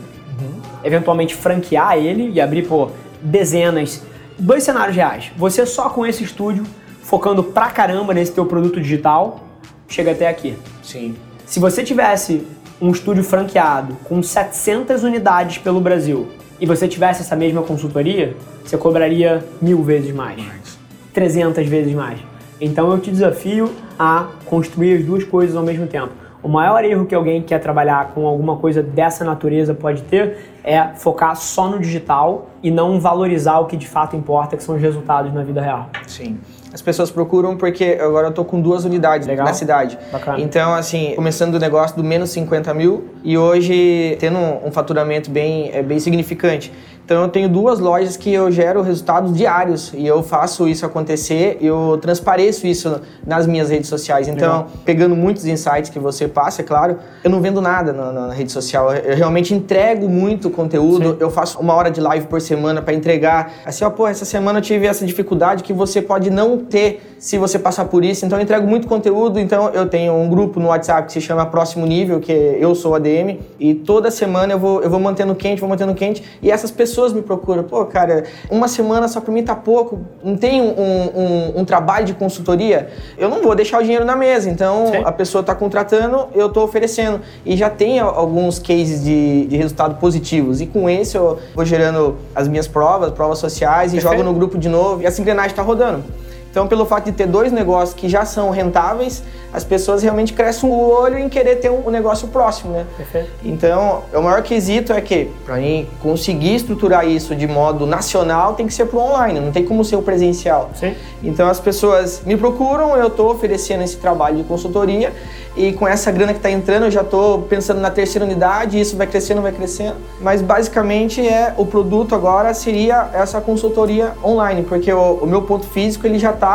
eventualmente 0.83 1.35
franquear 1.35 1.97
ele 1.97 2.31
e 2.31 2.41
abrir 2.41 2.67
por 2.67 2.91
dezenas. 3.21 4.03
Dois 4.37 4.63
cenários 4.63 4.95
reais. 4.95 5.31
Você 5.35 5.65
só 5.65 5.89
com 5.89 6.05
esse 6.05 6.23
estúdio, 6.23 6.63
focando 7.01 7.43
pra 7.43 7.69
caramba 7.69 8.13
nesse 8.13 8.31
teu 8.31 8.45
produto 8.45 8.79
digital, 8.79 9.43
chega 9.87 10.11
até 10.11 10.27
aqui. 10.27 10.55
Sim. 10.83 11.15
Se 11.45 11.59
você 11.59 11.83
tivesse 11.83 12.45
um 12.79 12.91
estúdio 12.91 13.23
franqueado 13.23 13.95
com 14.03 14.21
700 14.21 15.03
unidades 15.03 15.57
pelo 15.57 15.81
Brasil 15.81 16.27
e 16.59 16.65
você 16.65 16.87
tivesse 16.87 17.21
essa 17.21 17.35
mesma 17.35 17.61
consultoria, 17.61 18.35
você 18.63 18.77
cobraria 18.77 19.45
mil 19.61 19.81
vezes 19.81 20.13
mais, 20.13 20.37
mais. 20.37 20.77
300 21.13 21.65
vezes 21.67 21.93
mais. 21.93 22.19
Então 22.59 22.91
eu 22.91 22.99
te 22.99 23.11
desafio 23.11 23.71
a 23.97 24.27
construir 24.45 24.97
as 24.97 25.05
duas 25.05 25.23
coisas 25.23 25.55
ao 25.55 25.63
mesmo 25.63 25.87
tempo. 25.87 26.26
O 26.43 26.47
maior 26.47 26.83
erro 26.85 27.05
que 27.05 27.15
alguém 27.15 27.41
que 27.41 27.47
quer 27.47 27.59
trabalhar 27.59 28.11
com 28.13 28.27
alguma 28.27 28.57
coisa 28.57 28.83
dessa 28.83 29.25
natureza 29.25 29.73
pode 29.73 30.03
ter 30.03 30.37
é 30.63 30.89
focar 30.95 31.35
só 31.35 31.67
no 31.69 31.79
digital 31.79 32.49
e 32.61 32.69
não 32.69 32.99
valorizar 32.99 33.59
o 33.59 33.65
que 33.65 33.75
de 33.75 33.87
fato 33.87 34.15
importa, 34.15 34.55
que 34.55 34.63
são 34.63 34.75
os 34.75 34.81
resultados 34.81 35.33
na 35.33 35.43
vida 35.43 35.61
real. 35.61 35.89
Sim. 36.05 36.37
As 36.73 36.81
pessoas 36.81 37.09
procuram 37.09 37.55
porque 37.55 37.97
agora 37.99 38.27
eu 38.27 38.31
tô 38.31 38.43
com 38.43 38.61
duas 38.61 38.85
unidades 38.85 39.27
Legal. 39.27 39.45
na 39.45 39.53
cidade. 39.53 39.97
Bacana. 40.11 40.39
Então, 40.39 40.73
assim, 40.73 41.13
começando 41.15 41.53
do 41.53 41.59
negócio 41.59 41.95
do 41.95 42.03
menos 42.03 42.29
50 42.31 42.73
mil 42.73 43.05
e 43.23 43.37
hoje 43.37 44.17
tendo 44.19 44.37
um 44.37 44.71
faturamento 44.71 45.31
bem, 45.31 45.71
é, 45.73 45.81
bem 45.81 45.99
significante. 45.99 46.71
Então 47.07 47.21
eu 47.21 47.29
tenho 47.29 47.47
duas 47.47 47.79
lojas 47.79 48.17
que 48.17 48.33
eu 48.33 48.51
gero 48.51 48.81
resultados 48.81 49.33
diários 49.33 49.93
e 49.95 50.05
eu 50.05 50.21
faço 50.21 50.67
isso 50.67 50.85
acontecer, 50.85 51.57
eu 51.61 51.97
transpareço 52.01 52.67
isso 52.67 52.99
nas 53.25 53.47
minhas 53.47 53.69
redes 53.69 53.87
sociais. 53.87 54.27
Então, 54.27 54.57
Legal. 54.57 54.71
pegando 54.83 55.15
muitos 55.15 55.45
insights 55.45 55.89
que 55.89 55.99
você 55.99 56.27
passa, 56.27 56.63
é 56.63 56.65
claro, 56.65 56.97
eu 57.23 57.29
não 57.29 57.39
vendo 57.39 57.61
nada 57.61 57.93
na, 57.93 58.11
na 58.11 58.33
rede 58.33 58.51
social. 58.51 58.93
Eu 58.93 59.15
realmente 59.15 59.53
entrego 59.53 60.09
muito 60.09 60.49
conteúdo, 60.49 61.11
Sim. 61.11 61.17
eu 61.21 61.31
faço 61.31 61.57
uma 61.61 61.73
hora 61.73 61.89
de 61.89 62.01
live 62.01 62.27
por 62.27 62.41
semana 62.41 62.81
para 62.81 62.93
entregar. 62.93 63.53
Assim, 63.65 63.85
ó, 63.85 63.89
pô, 63.89 64.05
essa 64.05 64.25
semana 64.25 64.59
eu 64.59 64.61
tive 64.61 64.85
essa 64.85 65.05
dificuldade 65.05 65.63
que 65.63 65.71
você 65.71 66.01
pode 66.01 66.29
não 66.29 66.57
ter 66.57 67.15
se 67.19 67.37
você 67.37 67.57
passar 67.57 67.85
por 67.85 68.03
isso. 68.05 68.25
Então 68.25 68.37
eu 68.37 68.43
entrego 68.43 68.67
muito 68.67 68.87
conteúdo, 68.87 69.39
então 69.39 69.69
eu 69.69 69.87
tenho 69.87 70.13
um 70.13 70.29
grupo 70.29 70.59
no 70.59 70.67
WhatsApp 70.67 71.07
que 71.07 71.13
se 71.13 71.21
chama 71.21 71.45
Próximo 71.45 71.85
Nível, 71.85 72.19
que 72.19 72.31
é 72.31 72.57
eu 72.59 72.75
sou 72.75 72.93
ADM, 72.95 73.39
e 73.59 73.73
toda 73.73 74.11
semana 74.11 74.53
eu 74.53 74.59
vou, 74.59 74.81
eu 74.81 74.89
vou 74.89 74.99
mantendo 74.99 75.33
quente, 75.35 75.59
vou 75.59 75.69
mantendo 75.69 75.93
quente, 75.95 76.23
e 76.41 76.51
essas 76.51 76.69
pessoas 76.71 77.13
me 77.13 77.21
procuram. 77.21 77.63
Pô, 77.63 77.85
cara, 77.85 78.25
uma 78.51 78.67
semana 78.67 79.07
só 79.07 79.19
pra 79.19 79.33
mim 79.33 79.43
tá 79.43 79.55
pouco, 79.55 79.99
não 80.23 80.37
tem 80.37 80.61
um, 80.61 80.65
um, 80.67 81.59
um 81.61 81.65
trabalho 81.65 82.05
de 82.05 82.13
consultoria, 82.13 82.89
eu 83.17 83.29
não 83.29 83.41
vou 83.41 83.55
deixar 83.55 83.79
o 83.79 83.81
dinheiro 83.83 84.05
na 84.05 84.15
mesa. 84.15 84.49
Então 84.49 84.87
Sim. 84.91 85.01
a 85.03 85.11
pessoa 85.11 85.43
tá 85.43 85.55
contratando, 85.55 86.27
eu 86.35 86.49
tô 86.49 86.63
oferecendo. 86.63 87.21
E 87.45 87.55
já 87.57 87.69
tem 87.69 87.99
al- 87.99 88.13
alguns 88.15 88.59
cases 88.59 89.03
de, 89.03 89.45
de 89.47 89.57
resultado 89.57 89.95
positivos. 89.99 90.61
E 90.61 90.65
com 90.67 90.89
esse 90.89 91.17
eu 91.17 91.39
vou 91.55 91.65
gerando 91.65 92.15
as 92.35 92.47
minhas 92.47 92.67
provas, 92.67 93.11
provas 93.11 93.39
sociais, 93.39 93.91
e 93.91 93.95
Perfeito. 93.95 94.17
jogo 94.17 94.23
no 94.29 94.33
grupo 94.37 94.57
de 94.57 94.69
novo, 94.69 95.01
e 95.01 95.05
essa 95.05 95.19
engrenagem 95.21 95.55
tá 95.55 95.61
rodando. 95.61 96.03
Então, 96.49 96.67
pelo 96.67 96.85
fato 96.85 97.05
de 97.05 97.11
ter 97.11 97.27
dois 97.27 97.51
negócios 97.51 97.93
que 97.93 98.09
já 98.09 98.25
são 98.25 98.49
rentáveis, 98.49 99.23
as 99.53 99.63
pessoas 99.63 100.03
realmente 100.03 100.33
crescem 100.33 100.69
o 100.69 100.73
olho 100.73 101.17
em 101.17 101.29
querer 101.29 101.57
ter 101.57 101.69
um, 101.69 101.89
negócio 101.89 102.27
próximo, 102.27 102.73
né? 102.73 102.85
Perfeito. 102.95 103.29
Então, 103.43 104.03
o 104.13 104.21
maior 104.21 104.41
quesito 104.41 104.91
é 104.91 105.01
que, 105.01 105.29
para 105.45 105.55
mim 105.57 105.87
conseguir 106.01 106.55
estruturar 106.55 107.07
isso 107.07 107.35
de 107.35 107.47
modo 107.47 107.85
nacional, 107.85 108.55
tem 108.55 108.67
que 108.67 108.73
ser 108.73 108.85
pro 108.85 108.99
online, 108.99 109.39
não 109.39 109.51
tem 109.51 109.65
como 109.65 109.83
ser 109.85 109.95
o 109.95 110.01
presencial. 110.01 110.71
Sim. 110.75 110.95
Então, 111.23 111.47
as 111.47 111.59
pessoas 111.59 112.21
me 112.25 112.35
procuram, 112.35 112.95
eu 112.97 113.07
estou 113.07 113.31
oferecendo 113.31 113.83
esse 113.83 113.97
trabalho 113.97 114.37
de 114.37 114.43
consultoria 114.43 115.13
e 115.57 115.73
com 115.73 115.87
essa 115.87 116.11
grana 116.11 116.33
que 116.33 116.39
está 116.39 116.51
entrando, 116.51 116.83
eu 116.83 116.91
já 116.91 117.01
estou 117.01 117.41
pensando 117.41 117.81
na 117.81 117.89
terceira 117.89 118.23
unidade, 118.23 118.79
isso 118.79 118.95
vai 118.95 119.07
crescendo, 119.07 119.41
vai 119.41 119.51
crescendo. 119.51 119.95
Mas 120.21 120.39
basicamente 120.39 121.27
é 121.27 121.51
o 121.57 121.65
produto 121.65 122.13
agora 122.13 122.53
seria 122.53 123.09
essa 123.11 123.41
consultoria 123.41 124.13
online, 124.23 124.61
porque 124.61 124.93
o, 124.93 125.13
o 125.13 125.25
meu 125.25 125.41
ponto 125.41 125.65
físico 125.65 126.05
ele 126.05 126.19
já 126.19 126.29
está 126.29 126.46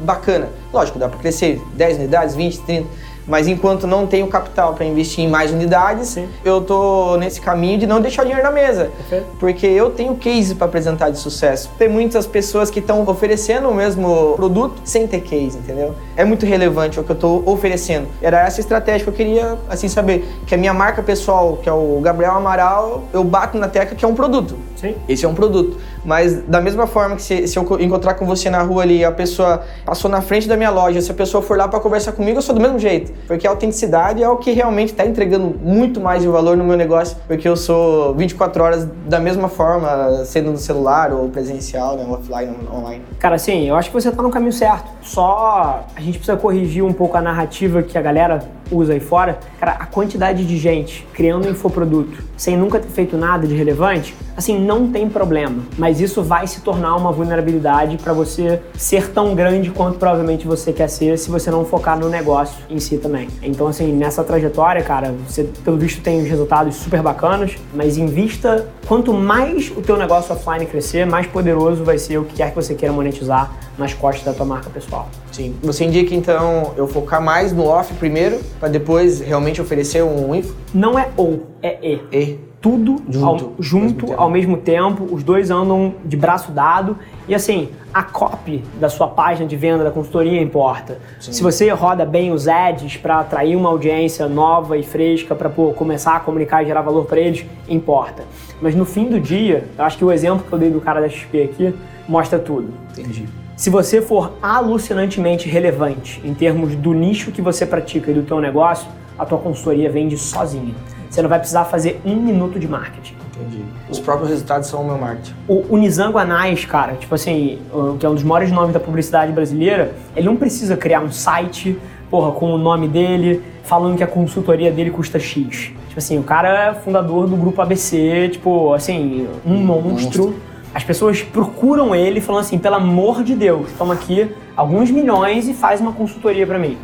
bacana. 0.00 0.48
Lógico, 0.72 0.98
dá 0.98 1.08
para 1.08 1.18
crescer 1.18 1.60
10 1.74 1.98
unidades, 1.98 2.34
20, 2.34 2.60
30 2.60 3.08
mas 3.28 3.46
enquanto 3.46 3.86
não 3.86 4.06
tenho 4.06 4.26
capital 4.26 4.72
para 4.72 4.86
investir 4.86 5.22
em 5.22 5.28
mais 5.28 5.52
unidades, 5.52 6.08
Sim. 6.08 6.26
eu 6.42 6.62
tô 6.62 7.16
nesse 7.18 7.40
caminho 7.40 7.78
de 7.78 7.86
não 7.86 8.00
deixar 8.00 8.22
o 8.22 8.24
dinheiro 8.24 8.42
na 8.42 8.50
mesa. 8.50 8.90
Porque 9.38 9.66
eu 9.66 9.90
tenho 9.90 10.16
case 10.16 10.54
para 10.54 10.66
apresentar 10.66 11.10
de 11.10 11.18
sucesso. 11.18 11.70
Tem 11.78 11.88
muitas 11.88 12.26
pessoas 12.26 12.70
que 12.70 12.80
estão 12.80 13.06
oferecendo 13.06 13.68
o 13.68 13.74
mesmo 13.74 14.32
produto 14.34 14.80
sem 14.82 15.06
ter 15.06 15.20
case, 15.20 15.58
entendeu? 15.58 15.94
É 16.16 16.24
muito 16.24 16.46
relevante 16.46 16.98
o 16.98 17.04
que 17.04 17.10
eu 17.10 17.14
estou 17.14 17.42
oferecendo. 17.46 18.08
Era 18.22 18.40
essa 18.46 18.60
estratégia 18.60 19.04
que 19.04 19.10
eu 19.10 19.14
queria 19.14 19.58
assim 19.68 19.88
saber, 19.88 20.26
que 20.46 20.54
a 20.54 20.58
minha 20.58 20.72
marca 20.72 21.02
pessoal, 21.02 21.58
que 21.62 21.68
é 21.68 21.72
o 21.72 22.00
Gabriel 22.00 22.32
Amaral, 22.32 23.04
eu 23.12 23.22
bato 23.22 23.58
na 23.58 23.68
tecla 23.68 23.94
que 23.94 24.04
é 24.04 24.08
um 24.08 24.14
produto. 24.14 24.56
Sim. 24.74 24.94
Esse 25.06 25.26
é 25.26 25.28
um 25.28 25.34
produto. 25.34 25.76
Mas 26.08 26.40
da 26.44 26.58
mesma 26.58 26.86
forma 26.86 27.16
que 27.16 27.22
se, 27.22 27.46
se 27.46 27.58
eu 27.58 27.80
encontrar 27.80 28.14
com 28.14 28.24
você 28.24 28.48
na 28.48 28.62
rua 28.62 28.82
ali, 28.82 29.04
a 29.04 29.12
pessoa 29.12 29.60
passou 29.84 30.10
na 30.10 30.22
frente 30.22 30.48
da 30.48 30.56
minha 30.56 30.70
loja, 30.70 31.02
se 31.02 31.10
a 31.10 31.14
pessoa 31.14 31.42
for 31.42 31.58
lá 31.58 31.68
para 31.68 31.78
conversar 31.80 32.12
comigo, 32.12 32.38
eu 32.38 32.42
sou 32.42 32.54
do 32.54 32.60
mesmo 32.62 32.78
jeito. 32.78 33.12
Porque 33.26 33.46
a 33.46 33.50
autenticidade 33.50 34.22
é 34.22 34.28
o 34.28 34.38
que 34.38 34.50
realmente 34.52 34.92
está 34.92 35.04
entregando 35.04 35.54
muito 35.62 36.00
mais 36.00 36.22
de 36.22 36.28
valor 36.28 36.56
no 36.56 36.64
meu 36.64 36.78
negócio, 36.78 37.14
porque 37.26 37.46
eu 37.46 37.58
sou 37.58 38.14
24 38.14 38.62
horas 38.62 38.88
da 39.06 39.20
mesma 39.20 39.50
forma, 39.50 40.24
sendo 40.24 40.50
no 40.50 40.56
celular 40.56 41.12
ou 41.12 41.28
presencial, 41.28 41.98
né, 41.98 42.06
offline, 42.08 42.56
online. 42.72 43.04
Cara, 43.18 43.36
sim, 43.36 43.68
eu 43.68 43.76
acho 43.76 43.90
que 43.90 44.00
você 44.00 44.08
está 44.08 44.22
no 44.22 44.30
caminho 44.30 44.54
certo. 44.54 44.90
Só 45.02 45.84
a 45.94 46.00
gente 46.00 46.16
precisa 46.16 46.38
corrigir 46.38 46.82
um 46.82 46.92
pouco 46.94 47.18
a 47.18 47.20
narrativa 47.20 47.82
que 47.82 47.98
a 47.98 48.00
galera 48.00 48.48
usa 48.70 48.92
aí 48.92 49.00
fora. 49.00 49.38
Cara, 49.58 49.72
a 49.72 49.86
quantidade 49.86 50.44
de 50.44 50.56
gente 50.56 51.06
criando 51.12 51.48
infoproduto 51.48 52.22
sem 52.36 52.56
nunca 52.56 52.78
ter 52.78 52.88
feito 52.88 53.16
nada 53.16 53.46
de 53.46 53.54
relevante, 53.54 54.14
assim, 54.36 54.58
não 54.58 54.90
tem 54.90 55.08
problema. 55.08 55.62
Mas 55.76 56.00
isso 56.00 56.22
vai 56.22 56.46
se 56.46 56.60
tornar 56.60 56.94
uma 56.96 57.10
vulnerabilidade 57.10 57.96
para 57.96 58.12
você 58.12 58.60
ser 58.74 59.10
tão 59.10 59.34
grande 59.34 59.70
quanto 59.70 59.98
provavelmente 59.98 60.46
você 60.46 60.72
quer 60.72 60.88
ser 60.88 61.18
se 61.18 61.30
você 61.30 61.50
não 61.50 61.64
focar 61.64 61.98
no 61.98 62.08
negócio 62.08 62.56
em 62.70 62.78
si 62.78 62.98
também. 62.98 63.28
Então, 63.42 63.66
assim, 63.66 63.92
nessa 63.92 64.22
trajetória, 64.22 64.82
cara, 64.82 65.12
você 65.26 65.44
pelo 65.64 65.76
visto 65.76 66.00
tem 66.00 66.22
resultados 66.22 66.76
super 66.76 67.02
bacanas, 67.02 67.56
mas 67.74 67.98
invista 67.98 68.68
quanto 68.86 69.12
mais 69.12 69.72
o 69.76 69.82
teu 69.82 69.96
negócio 69.96 70.32
offline 70.32 70.66
crescer, 70.66 71.04
mais 71.04 71.26
poderoso 71.26 71.82
vai 71.82 71.98
ser 71.98 72.18
o 72.18 72.24
que 72.24 72.36
quer 72.36 72.50
que 72.50 72.56
você 72.56 72.74
queira 72.74 72.94
monetizar 72.94 73.52
nas 73.76 73.94
costas 73.94 74.24
da 74.24 74.32
tua 74.32 74.46
marca 74.46 74.70
pessoal. 74.70 75.08
Sim. 75.38 75.54
Você 75.62 75.84
indica 75.84 76.12
então 76.16 76.74
eu 76.76 76.88
focar 76.88 77.22
mais 77.22 77.52
no 77.52 77.64
off 77.64 77.94
primeiro, 77.94 78.40
para 78.58 78.68
depois 78.68 79.20
realmente 79.20 79.62
oferecer 79.62 80.02
um 80.02 80.34
info? 80.34 80.52
Não 80.74 80.98
é 80.98 81.10
ou, 81.16 81.46
é 81.62 81.78
e. 81.80 82.00
E 82.12 82.48
tudo 82.60 83.00
junto, 83.08 83.24
ao, 83.24 83.54
junto 83.60 84.06
mesmo 84.06 84.20
ao 84.20 84.28
mesmo 84.28 84.56
tempo, 84.56 85.06
os 85.12 85.22
dois 85.22 85.48
andam 85.48 85.94
de 86.04 86.16
braço 86.16 86.50
dado 86.50 86.98
e 87.28 87.34
assim, 87.34 87.68
a 87.94 88.02
copy 88.02 88.64
da 88.80 88.88
sua 88.88 89.06
página 89.06 89.46
de 89.46 89.54
venda 89.54 89.84
da 89.84 89.92
consultoria 89.92 90.42
importa. 90.42 90.98
Sim. 91.20 91.32
Se 91.32 91.40
você 91.40 91.70
roda 91.70 92.04
bem 92.04 92.32
os 92.32 92.48
ads 92.48 92.96
para 92.96 93.20
atrair 93.20 93.54
uma 93.54 93.68
audiência 93.68 94.26
nova 94.26 94.76
e 94.76 94.82
fresca 94.82 95.36
para 95.36 95.48
começar 95.48 96.16
a 96.16 96.20
comunicar 96.20 96.64
e 96.64 96.66
gerar 96.66 96.82
valor 96.82 97.04
para 97.04 97.20
eles, 97.20 97.46
importa. 97.68 98.24
Mas 98.60 98.74
no 98.74 98.84
fim 98.84 99.04
do 99.04 99.20
dia, 99.20 99.68
eu 99.78 99.84
acho 99.84 99.96
que 99.96 100.04
o 100.04 100.10
exemplo 100.10 100.44
que 100.44 100.52
eu 100.52 100.58
dei 100.58 100.70
do 100.70 100.80
cara 100.80 101.00
da 101.00 101.08
XP 101.08 101.42
aqui 101.42 101.74
mostra 102.08 102.40
tudo. 102.40 102.74
Entendi. 102.90 103.28
Se 103.58 103.70
você 103.70 104.00
for 104.00 104.34
alucinantemente 104.40 105.48
relevante 105.48 106.22
em 106.24 106.32
termos 106.32 106.76
do 106.76 106.92
nicho 106.94 107.32
que 107.32 107.42
você 107.42 107.66
pratica 107.66 108.08
e 108.12 108.14
do 108.14 108.22
teu 108.22 108.40
negócio, 108.40 108.88
a 109.18 109.26
tua 109.26 109.36
consultoria 109.38 109.90
vende 109.90 110.16
sozinha. 110.16 110.72
Você 111.10 111.20
não 111.20 111.28
vai 111.28 111.40
precisar 111.40 111.64
fazer 111.64 112.00
um 112.04 112.14
minuto 112.14 112.56
de 112.56 112.68
marketing. 112.68 113.16
Entendi. 113.34 113.64
Os 113.90 113.98
próprios 113.98 114.30
resultados 114.30 114.68
são 114.68 114.82
o 114.82 114.86
meu 114.86 114.96
marketing. 114.96 115.34
O, 115.48 115.64
o 115.70 115.76
Nizango 115.76 116.18
Anais, 116.18 116.64
cara, 116.64 116.92
tipo 116.94 117.12
assim, 117.12 117.58
que 117.98 118.06
é 118.06 118.08
um 118.08 118.14
dos 118.14 118.22
maiores 118.22 118.52
nomes 118.52 118.72
da 118.72 118.78
publicidade 118.78 119.32
brasileira, 119.32 119.92
ele 120.14 120.26
não 120.26 120.36
precisa 120.36 120.76
criar 120.76 121.00
um 121.00 121.10
site, 121.10 121.76
porra, 122.08 122.30
com 122.30 122.52
o 122.52 122.58
nome 122.58 122.86
dele, 122.86 123.42
falando 123.64 123.96
que 123.96 124.04
a 124.04 124.06
consultoria 124.06 124.70
dele 124.70 124.92
custa 124.92 125.18
X. 125.18 125.72
Tipo 125.88 125.98
assim, 125.98 126.16
o 126.16 126.22
cara 126.22 126.68
é 126.68 126.74
fundador 126.74 127.26
do 127.26 127.34
grupo 127.34 127.60
ABC, 127.60 128.28
tipo, 128.28 128.72
assim, 128.72 129.26
um 129.44 129.56
monstro. 129.56 130.26
monstro. 130.26 130.34
As 130.74 130.84
pessoas 130.84 131.22
procuram 131.22 131.94
ele 131.94 132.20
falando 132.20 132.42
assim, 132.42 132.58
pelo 132.58 132.76
amor 132.76 133.22
de 133.22 133.34
Deus, 133.34 133.70
toma 133.78 133.94
aqui 133.94 134.30
alguns 134.56 134.90
milhões 134.90 135.48
e 135.48 135.54
faz 135.54 135.80
uma 135.80 135.92
consultoria 135.92 136.46
para 136.46 136.58
mim. 136.58 136.76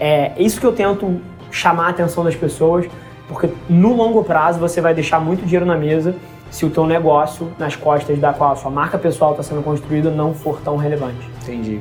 É 0.00 0.32
isso 0.36 0.60
que 0.60 0.66
eu 0.66 0.72
tento 0.72 1.20
chamar 1.50 1.86
a 1.86 1.90
atenção 1.90 2.24
das 2.24 2.36
pessoas 2.36 2.86
porque 3.28 3.50
no 3.68 3.94
longo 3.94 4.24
prazo 4.24 4.58
você 4.58 4.80
vai 4.80 4.94
deixar 4.94 5.20
muito 5.20 5.44
dinheiro 5.44 5.66
na 5.66 5.76
mesa 5.76 6.16
se 6.50 6.64
o 6.64 6.70
teu 6.70 6.86
negócio, 6.86 7.52
nas 7.58 7.76
costas 7.76 8.18
da 8.18 8.32
qual 8.32 8.52
a 8.52 8.56
sua 8.56 8.70
marca 8.70 8.96
pessoal 8.96 9.32
está 9.32 9.42
sendo 9.42 9.62
construída, 9.62 10.10
não 10.10 10.32
for 10.32 10.60
tão 10.62 10.76
relevante. 10.76 11.28
Entendi. 11.42 11.80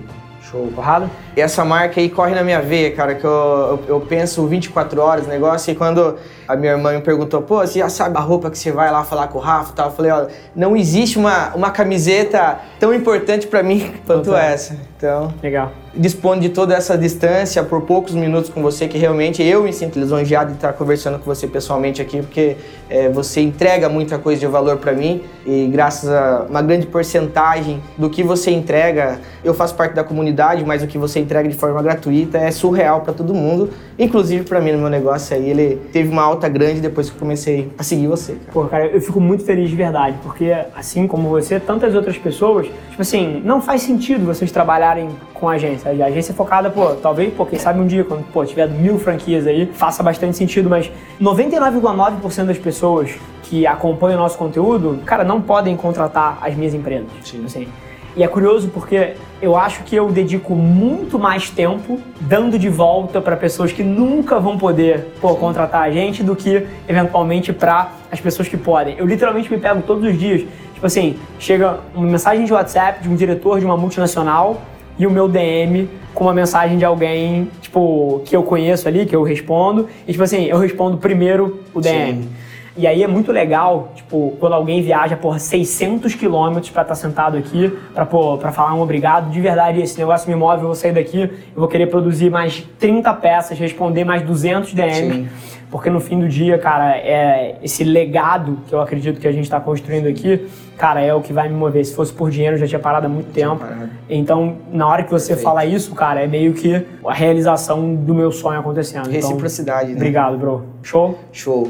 Show, 0.49 0.71
corrado? 0.73 1.09
E 1.35 1.41
essa 1.41 1.65
marca 1.65 1.99
aí 1.99 2.09
corre 2.09 2.33
na 2.33 2.41
minha 2.41 2.61
veia, 2.61 2.95
cara, 2.95 3.15
que 3.15 3.25
eu, 3.25 3.31
eu, 3.31 3.95
eu 3.95 4.01
penso 4.01 4.47
24 4.47 5.01
horas 5.01 5.25
no 5.25 5.29
negócio 5.29 5.71
e 5.71 5.75
quando 5.75 6.17
a 6.47 6.55
minha 6.55 6.71
irmã 6.71 6.93
me 6.93 7.01
perguntou, 7.01 7.41
pô, 7.41 7.59
você 7.59 7.79
já 7.79 7.89
sabe 7.89 8.17
a 8.17 8.21
roupa 8.21 8.49
que 8.49 8.57
você 8.57 8.71
vai 8.71 8.89
lá 8.89 9.03
falar 9.03 9.27
com 9.27 9.37
o 9.37 9.41
Rafa 9.41 9.73
e 9.73 9.75
tal? 9.75 9.87
Eu 9.87 9.91
falei, 9.91 10.11
ó, 10.11 10.27
não 10.55 10.75
existe 10.75 11.19
uma, 11.19 11.53
uma 11.53 11.69
camiseta 11.69 12.59
tão 12.79 12.93
importante 12.93 13.45
para 13.45 13.61
mim 13.61 13.93
quanto 14.07 14.33
essa. 14.33 14.77
Então, 14.97 15.31
legal. 15.43 15.71
Dispondo 15.95 16.41
de 16.41 16.49
toda 16.49 16.75
essa 16.75 16.97
distância 16.97 17.63
por 17.63 17.81
poucos 17.81 18.13
minutos 18.13 18.49
com 18.49 18.61
você, 18.61 18.87
que 18.87 18.97
realmente 18.97 19.43
eu 19.43 19.63
me 19.63 19.71
sinto 19.71 19.99
lisonjeado 19.99 20.51
de 20.51 20.57
estar 20.57 20.73
conversando 20.73 21.19
com 21.19 21.25
você 21.25 21.47
pessoalmente 21.47 22.01
aqui, 22.01 22.19
porque 22.21 22.57
é, 22.89 23.09
você 23.09 23.41
entrega 23.41 23.89
muita 23.89 24.17
coisa 24.17 24.39
de 24.39 24.47
valor 24.47 24.77
para 24.77 24.91
mim 24.91 25.21
e 25.45 25.67
graças 25.67 26.09
a 26.09 26.45
uma 26.49 26.61
grande 26.61 26.87
porcentagem 26.87 27.81
do 27.97 28.09
que 28.09 28.23
você 28.23 28.51
entrega, 28.51 29.19
eu 29.43 29.53
faço 29.53 29.75
parte 29.75 29.93
da 29.93 30.03
comunidade, 30.03 30.63
mas 30.65 30.83
o 30.83 30.87
que 30.87 30.97
você 30.97 31.19
entrega 31.19 31.47
de 31.47 31.55
forma 31.55 31.81
gratuita 31.81 32.37
é 32.37 32.51
surreal 32.51 33.01
para 33.01 33.13
todo 33.13 33.33
mundo, 33.33 33.69
inclusive 33.97 34.43
para 34.45 34.59
mim 34.59 34.71
no 34.71 34.79
meu 34.79 34.89
negócio 34.89 35.35
aí, 35.35 35.49
ele 35.49 35.81
teve 35.91 36.09
uma 36.09 36.23
alta 36.23 36.47
grande 36.47 36.79
depois 36.79 37.09
que 37.09 37.15
eu 37.15 37.19
comecei 37.19 37.71
a 37.77 37.83
seguir 37.83 38.07
você. 38.07 38.33
Cara. 38.33 38.51
Pô, 38.51 38.65
cara, 38.65 38.85
eu 38.87 39.01
fico 39.01 39.19
muito 39.19 39.43
feliz 39.43 39.69
de 39.69 39.75
verdade, 39.75 40.17
porque 40.21 40.55
assim 40.75 41.07
como 41.07 41.29
você, 41.29 41.59
tantas 41.59 41.95
outras 41.95 42.17
pessoas, 42.17 42.67
tipo 42.89 43.01
assim, 43.01 43.41
não 43.43 43.61
faz 43.61 43.81
sentido 43.81 44.25
vocês 44.25 44.51
trabalharem 44.87 45.09
com 45.33 45.49
agência. 45.49 45.91
A 45.91 46.07
agência 46.07 46.31
é 46.31 46.35
focada, 46.35 46.69
pô, 46.69 46.95
talvez, 46.95 47.33
pô, 47.33 47.45
quem 47.45 47.59
sabe 47.59 47.79
um 47.79 47.87
dia, 47.87 48.03
quando 48.03 48.23
pô, 48.31 48.45
tiver 48.45 48.67
mil 48.67 48.97
franquias 48.97 49.45
aí, 49.45 49.65
faça 49.73 50.01
bastante 50.01 50.37
sentido, 50.37 50.69
mas 50.69 50.89
99,9% 51.21 52.45
das 52.45 52.57
pessoas 52.57 53.15
que 53.43 53.67
acompanham 53.67 54.19
o 54.19 54.23
nosso 54.23 54.37
conteúdo, 54.37 54.99
cara, 55.05 55.23
não 55.23 55.41
podem 55.41 55.75
contratar 55.75 56.39
as 56.41 56.55
minhas 56.55 56.73
empresas. 56.73 57.07
Sim. 57.23 57.43
Assim. 57.45 57.67
E 58.15 58.23
é 58.23 58.27
curioso 58.27 58.69
porque 58.69 59.13
eu 59.39 59.55
acho 59.55 59.83
que 59.83 59.95
eu 59.95 60.09
dedico 60.09 60.55
muito 60.55 61.19
mais 61.19 61.51
tempo 61.51 61.99
dando 62.19 62.57
de 62.57 62.67
volta 62.67 63.21
para 63.21 63.37
pessoas 63.37 63.71
que 63.71 63.83
nunca 63.83 64.39
vão 64.39 64.57
poder 64.57 65.13
pô, 65.21 65.35
contratar 65.35 65.83
a 65.83 65.91
gente 65.91 66.23
do 66.23 66.35
que 66.35 66.65
eventualmente 66.87 67.53
para 67.53 67.91
as 68.11 68.19
pessoas 68.19 68.47
que 68.47 68.57
podem. 68.57 68.97
Eu 68.97 69.05
literalmente 69.05 69.51
me 69.51 69.59
pego 69.59 69.83
todos 69.83 70.03
os 70.03 70.17
dias, 70.17 70.41
tipo 70.73 70.85
assim, 70.85 71.15
chega 71.37 71.79
uma 71.93 72.07
mensagem 72.07 72.43
de 72.43 72.51
WhatsApp 72.51 73.03
de 73.03 73.09
um 73.09 73.15
diretor 73.15 73.59
de 73.59 73.65
uma 73.65 73.77
multinacional 73.77 74.63
e 74.97 75.05
o 75.05 75.11
meu 75.11 75.27
DM 75.27 75.87
com 76.13 76.23
uma 76.23 76.33
mensagem 76.33 76.77
de 76.77 76.85
alguém, 76.85 77.49
tipo, 77.61 78.21
que 78.25 78.35
eu 78.35 78.41
conheço 78.41 78.87
ali, 78.87 79.05
que 79.05 79.15
eu 79.15 79.21
respondo, 79.21 79.87
e 80.07 80.11
tipo 80.11 80.23
assim, 80.23 80.45
eu 80.45 80.57
respondo 80.57 80.97
primeiro 80.97 81.63
o 81.73 81.79
DM. 81.79 82.23
Sim. 82.23 82.29
E 82.77 82.85
aí 82.85 83.03
é 83.03 83.07
muito 83.07 83.31
legal, 83.31 83.91
tipo, 83.95 84.35
quando 84.39 84.53
alguém 84.53 84.81
viaja 84.81 85.17
por 85.17 85.39
600 85.39 86.13
quilômetros 86.13 86.69
para 86.69 86.83
estar 86.83 86.93
tá 86.93 86.99
sentado 86.99 87.35
aqui, 87.35 87.75
para 87.93 88.05
para 88.05 88.51
falar 88.51 88.75
um 88.75 88.81
obrigado, 88.81 89.31
de 89.31 89.41
verdade, 89.41 89.81
esse 89.81 89.97
negócio 89.97 90.29
me 90.29 90.35
move, 90.35 90.61
eu 90.61 90.67
vou 90.67 90.75
sair 90.75 90.93
daqui, 90.93 91.21
eu 91.21 91.59
vou 91.59 91.67
querer 91.67 91.87
produzir 91.87 92.29
mais 92.29 92.63
30 92.79 93.11
peças, 93.15 93.57
responder 93.57 94.03
mais 94.03 94.21
200 94.21 94.73
DMs. 94.73 95.13
Sim. 95.13 95.27
Porque 95.69 95.89
no 95.89 95.99
fim 95.99 96.19
do 96.19 96.29
dia, 96.29 96.57
cara, 96.57 96.95
é 96.95 97.57
esse 97.61 97.83
legado 97.83 98.59
que 98.67 98.73
eu 98.73 98.79
acredito 98.79 99.19
que 99.19 99.27
a 99.27 99.31
gente 99.31 99.43
está 99.43 99.59
construindo 99.59 100.07
aqui, 100.07 100.47
cara, 100.77 101.01
é 101.01 101.13
o 101.13 101.21
que 101.21 101.33
vai 101.33 101.49
me 101.49 101.55
mover. 101.55 101.83
Se 101.83 101.93
fosse 101.93 102.13
por 102.13 102.29
dinheiro, 102.29 102.55
eu 102.55 102.59
já 102.59 102.67
tinha 102.67 102.79
parado 102.79 103.07
há 103.07 103.09
muito 103.09 103.33
tempo. 103.33 103.65
Então, 104.09 104.57
na 104.71 104.87
hora 104.87 105.03
que 105.03 105.11
você 105.11 105.29
Perfeito. 105.29 105.43
fala 105.43 105.65
isso, 105.65 105.93
cara, 105.93 106.23
é 106.23 106.27
meio 106.27 106.53
que 106.53 106.85
a 107.05 107.13
realização 107.13 107.93
do 107.95 108.13
meu 108.13 108.31
sonho 108.31 108.59
acontecendo. 108.59 109.09
Reciprocidade, 109.09 109.91
então, 109.91 109.95
né? 109.95 109.99
Obrigado, 109.99 110.37
bro. 110.37 110.63
Show? 110.81 111.19
Show. 111.33 111.69